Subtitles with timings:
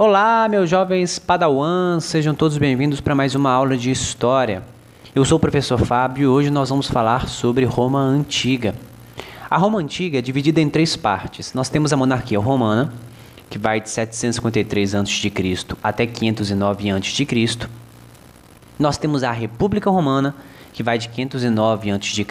[0.00, 4.62] Olá, meus jovens padawans, sejam todos bem-vindos para mais uma aula de história.
[5.12, 8.76] Eu sou o professor Fábio e hoje nós vamos falar sobre Roma Antiga.
[9.50, 11.52] A Roma Antiga é dividida em três partes.
[11.52, 12.94] Nós temos a monarquia romana,
[13.50, 15.32] que vai de 753 a.C.
[15.82, 17.58] até 509 a.C.
[18.78, 20.32] Nós temos a República Romana,
[20.72, 22.24] que vai de 509 a.C.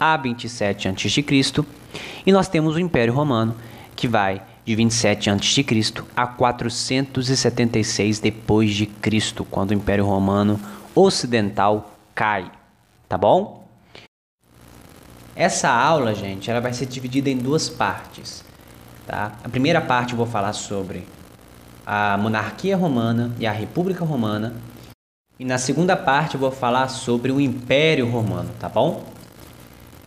[0.00, 1.64] a 27 a.C.
[2.24, 3.54] E nós temos o Império Romano,
[3.94, 5.64] que vai de 27 a.C.
[6.14, 10.60] a 476 depois de Cristo, quando o Império Romano
[10.94, 12.50] Ocidental cai,
[13.08, 13.66] tá bom?
[15.34, 18.44] Essa aula, gente, ela vai ser dividida em duas partes,
[19.06, 19.32] tá?
[19.42, 21.06] A primeira parte eu vou falar sobre
[21.86, 24.54] a monarquia romana e a república romana,
[25.38, 29.04] e na segunda parte eu vou falar sobre o Império Romano, tá bom?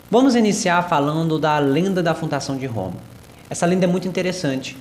[0.10, 3.15] Vamos iniciar falando da lenda da fundação de Roma.
[3.50, 4.78] Essa lenda é muito interessante.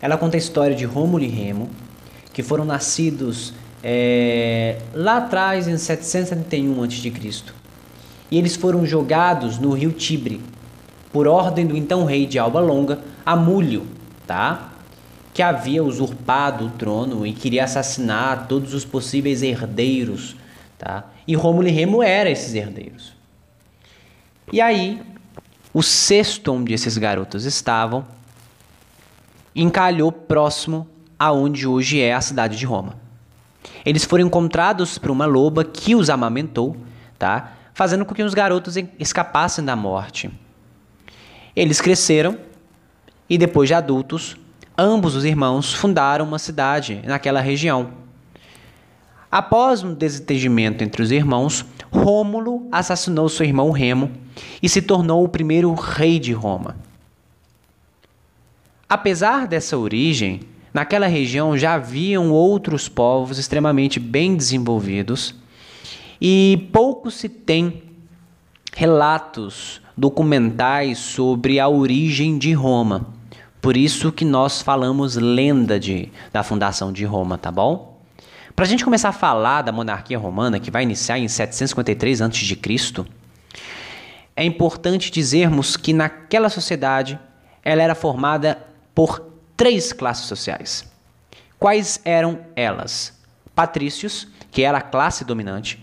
[0.00, 1.70] Ela conta a história de Rômulo e Remo,
[2.32, 7.44] que foram nascidos é, lá atrás, em 771 a.C.
[8.30, 10.40] E eles foram jogados no rio Tibre,
[11.12, 13.86] por ordem do então rei de Alba Longa, Amúlio,
[14.26, 14.72] tá?
[15.38, 20.34] que havia usurpado o trono e queria assassinar todos os possíveis herdeiros.
[20.76, 21.04] Tá?
[21.28, 23.12] E Rômulo e Remo eram esses herdeiros.
[24.52, 25.00] E aí,
[25.72, 28.04] o cesto onde esses garotos estavam
[29.62, 30.86] encalhou próximo
[31.18, 32.96] aonde hoje é a cidade de Roma.
[33.84, 36.76] Eles foram encontrados por uma loba que os amamentou,
[37.18, 37.52] tá?
[37.74, 40.30] Fazendo com que os garotos escapassem da morte.
[41.54, 42.38] Eles cresceram
[43.28, 44.36] e depois de adultos,
[44.76, 47.90] ambos os irmãos fundaram uma cidade naquela região.
[49.30, 54.10] Após um desentendimento entre os irmãos, Rômulo assassinou seu irmão Remo
[54.62, 56.76] e se tornou o primeiro rei de Roma.
[58.88, 60.40] Apesar dessa origem,
[60.72, 65.34] naquela região já haviam outros povos extremamente bem desenvolvidos
[66.18, 67.82] e pouco se tem
[68.74, 73.08] relatos documentais sobre a origem de Roma.
[73.60, 78.00] Por isso que nós falamos lenda de, da fundação de Roma, tá bom?
[78.56, 83.04] Para a gente começar a falar da monarquia romana, que vai iniciar em 753 a.C.,
[84.34, 87.18] é importante dizermos que naquela sociedade
[87.64, 88.67] ela era formada
[88.98, 89.22] por
[89.56, 90.84] três classes sociais.
[91.56, 93.16] Quais eram elas?
[93.54, 95.78] Patrícios, que era a classe dominante,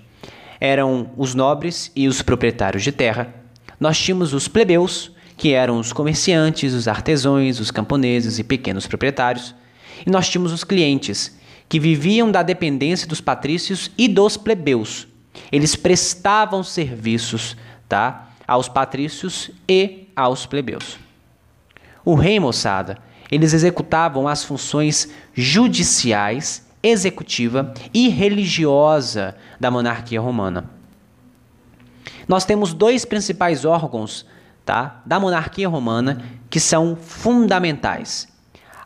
[0.60, 3.34] eram os nobres e os proprietários de terra.
[3.80, 9.56] Nós tínhamos os plebeus, que eram os comerciantes, os artesãos, os camponeses e pequenos proprietários.
[10.06, 11.40] E nós tínhamos os clientes,
[11.70, 15.08] que viviam da dependência dos patrícios e dos plebeus.
[15.50, 17.56] Eles prestavam serviços
[17.88, 21.05] tá, aos patrícios e aos plebeus.
[22.06, 23.00] O rei, moçada,
[23.32, 30.70] eles executavam as funções judiciais, executiva e religiosa da monarquia romana.
[32.28, 34.24] Nós temos dois principais órgãos
[34.64, 38.28] tá, da monarquia romana que são fundamentais: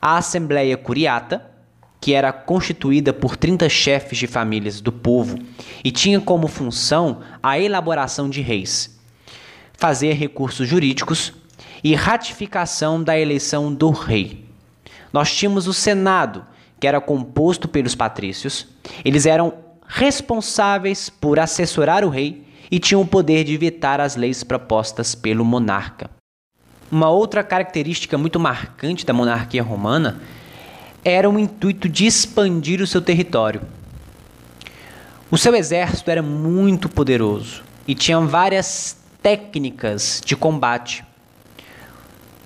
[0.02, 1.46] a Assembleia Curiata,
[2.00, 5.38] que era constituída por 30 chefes de famílias do povo
[5.84, 8.98] e tinha como função a elaboração de reis,
[9.74, 11.34] fazer recursos jurídicos
[11.84, 14.46] e ratificação da eleição do rei.
[15.12, 16.46] Nós tínhamos o Senado,
[16.80, 18.68] que era composto pelos patrícios.
[19.04, 19.54] Eles eram
[19.88, 25.44] responsáveis por assessorar o rei e tinham o poder de vetar as leis propostas pelo
[25.44, 26.10] monarca.
[26.92, 30.22] Uma outra característica muito marcante da monarquia romana
[31.04, 33.62] era o intuito de expandir o seu território.
[35.32, 41.04] O seu exército era muito poderoso e tinha várias técnicas de combate.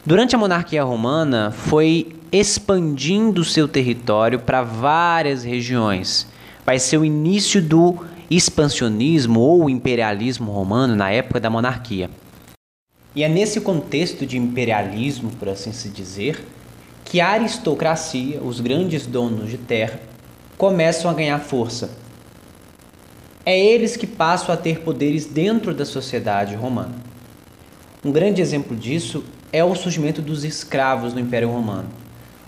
[0.05, 6.27] Durante a monarquia romana, foi expandindo seu território para várias regiões.
[6.65, 12.09] Vai ser o início do expansionismo ou imperialismo romano na época da monarquia.
[13.15, 16.45] E é nesse contexto de imperialismo, por assim se dizer,
[17.05, 20.01] que a aristocracia, os grandes donos de terra,
[20.57, 21.91] começam a ganhar força.
[23.45, 26.95] É eles que passam a ter poderes dentro da sociedade romana.
[28.03, 29.23] Um grande exemplo disso
[29.53, 31.87] é o surgimento dos escravos no Império Romano.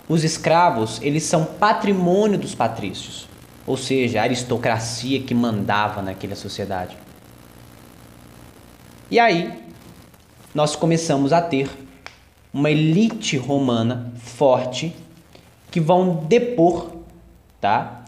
[0.08, 3.28] Os escravos, eles são patrimônio dos patrícios,
[3.64, 6.96] ou seja, a aristocracia que mandava naquela sociedade.
[9.08, 9.52] E aí,
[10.52, 11.70] nós começamos a ter
[12.52, 14.92] uma elite romana forte
[15.70, 16.90] que vão depor,
[17.60, 18.04] tá?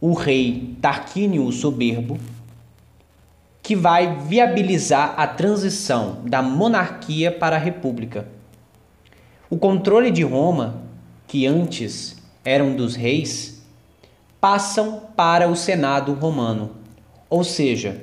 [0.00, 2.18] O rei Tarquínio o Soberbo,
[3.62, 8.39] que vai viabilizar a transição da monarquia para a república.
[9.50, 10.80] O controle de Roma,
[11.26, 13.60] que antes eram dos reis,
[14.40, 16.76] passam para o Senado romano,
[17.28, 18.00] ou seja,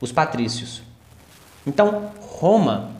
[0.00, 0.82] os patrícios.
[1.66, 2.90] Então, Roma,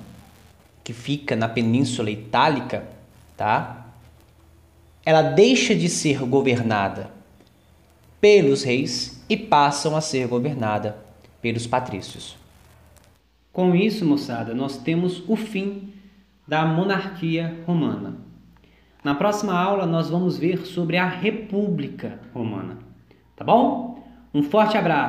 [0.85, 2.87] que fica na Península Itálica,
[3.39, 3.87] tá?
[5.03, 7.11] Ela deixa de ser governada
[8.21, 10.99] pelos reis e passam a ser governada
[11.41, 12.37] pelos patrícios.
[13.51, 15.95] Com isso, moçada, nós temos o fim
[16.49, 18.17] da monarquia romana.
[19.05, 22.79] Na próxima aula, nós vamos ver sobre a República Romana.
[23.37, 24.03] Tá bom?
[24.33, 25.07] Um forte abraço!